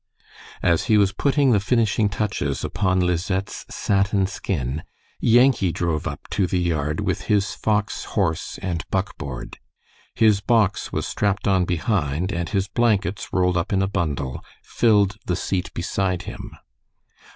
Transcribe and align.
As 0.63 0.85
he 0.85 0.97
was 0.97 1.13
putting 1.13 1.51
the 1.51 1.59
finishing 1.59 2.09
touches 2.09 2.63
upon 2.63 3.05
Lisette's 3.05 3.67
satin 3.69 4.25
skin, 4.25 4.81
Yankee 5.19 5.71
drove 5.71 6.07
up 6.07 6.27
to 6.31 6.47
the 6.47 6.57
yard 6.57 7.01
with 7.01 7.25
his 7.25 7.53
Fox 7.53 8.05
horse 8.17 8.57
and 8.63 8.83
buckboard. 8.89 9.59
His 10.15 10.41
box 10.41 10.91
was 10.91 11.05
strapped 11.07 11.47
on 11.47 11.65
behind, 11.65 12.31
and 12.31 12.49
his 12.49 12.67
blankets, 12.67 13.29
rolled 13.31 13.57
up 13.57 13.71
in 13.71 13.83
a 13.83 13.87
bundle, 13.87 14.43
filled 14.63 15.17
the 15.27 15.35
seat 15.35 15.71
beside 15.75 16.23
him. 16.23 16.57